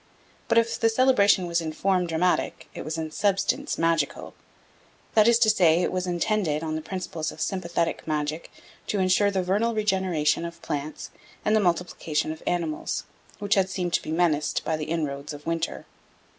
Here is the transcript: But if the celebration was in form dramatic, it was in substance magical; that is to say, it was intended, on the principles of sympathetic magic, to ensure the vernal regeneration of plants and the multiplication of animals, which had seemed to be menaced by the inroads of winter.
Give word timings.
But 0.47 0.57
if 0.57 0.79
the 0.79 0.89
celebration 0.89 1.45
was 1.45 1.61
in 1.61 1.73
form 1.73 2.07
dramatic, 2.07 2.67
it 2.73 2.83
was 2.83 2.97
in 2.97 3.11
substance 3.11 3.77
magical; 3.77 4.33
that 5.13 5.27
is 5.27 5.37
to 5.37 5.49
say, 5.51 5.83
it 5.83 5.91
was 5.91 6.07
intended, 6.07 6.63
on 6.63 6.73
the 6.73 6.81
principles 6.81 7.31
of 7.31 7.39
sympathetic 7.39 8.07
magic, 8.07 8.49
to 8.87 8.97
ensure 8.97 9.29
the 9.29 9.43
vernal 9.43 9.75
regeneration 9.75 10.43
of 10.43 10.59
plants 10.63 11.11
and 11.45 11.55
the 11.55 11.59
multiplication 11.59 12.31
of 12.31 12.41
animals, 12.47 13.03
which 13.37 13.53
had 13.53 13.69
seemed 13.69 13.93
to 13.93 14.01
be 14.01 14.11
menaced 14.11 14.65
by 14.65 14.75
the 14.75 14.85
inroads 14.85 15.33
of 15.33 15.45
winter. 15.45 15.85